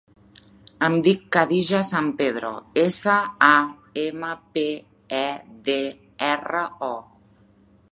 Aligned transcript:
Em 0.85 0.95
dic 1.07 1.19
Khadija 1.35 1.81
Sampedro: 1.89 2.49
essa, 2.85 3.19
a, 3.49 3.51
ema, 4.05 4.33
pe, 4.57 4.67
e, 5.21 5.31
de, 5.71 5.79
erra, 6.33 6.67
o. 6.93 6.93